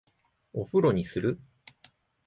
[0.53, 1.39] お風呂にする？